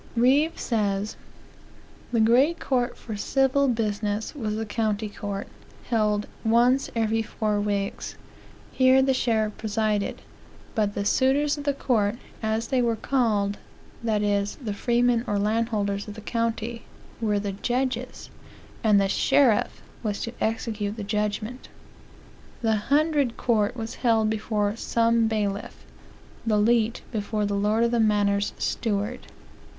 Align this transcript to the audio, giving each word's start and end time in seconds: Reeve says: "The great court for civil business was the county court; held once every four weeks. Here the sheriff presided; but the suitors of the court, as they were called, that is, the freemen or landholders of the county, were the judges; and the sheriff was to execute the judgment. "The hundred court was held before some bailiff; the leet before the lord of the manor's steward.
Reeve 0.15 0.57
says: 0.59 1.15
"The 2.11 2.19
great 2.19 2.59
court 2.59 2.97
for 2.97 3.15
civil 3.15 3.67
business 3.67 4.33
was 4.33 4.55
the 4.55 4.65
county 4.65 5.07
court; 5.09 5.47
held 5.91 6.25
once 6.43 6.89
every 6.95 7.21
four 7.21 7.61
weeks. 7.61 8.15
Here 8.71 9.03
the 9.03 9.13
sheriff 9.13 9.55
presided; 9.59 10.23
but 10.73 10.95
the 10.95 11.05
suitors 11.05 11.55
of 11.59 11.65
the 11.65 11.75
court, 11.75 12.15
as 12.41 12.69
they 12.69 12.81
were 12.81 12.95
called, 12.95 13.59
that 14.03 14.23
is, 14.23 14.55
the 14.55 14.73
freemen 14.73 15.23
or 15.27 15.37
landholders 15.37 16.07
of 16.07 16.15
the 16.15 16.21
county, 16.21 16.81
were 17.21 17.37
the 17.37 17.51
judges; 17.51 18.31
and 18.83 18.99
the 18.99 19.07
sheriff 19.07 19.83
was 20.01 20.19
to 20.21 20.33
execute 20.41 20.95
the 20.97 21.03
judgment. 21.03 21.69
"The 22.63 22.75
hundred 22.89 23.37
court 23.37 23.77
was 23.77 23.93
held 24.01 24.31
before 24.31 24.75
some 24.77 25.27
bailiff; 25.27 25.85
the 26.43 26.57
leet 26.57 27.03
before 27.11 27.45
the 27.45 27.53
lord 27.53 27.83
of 27.83 27.91
the 27.91 27.99
manor's 27.99 28.53
steward. 28.57 29.27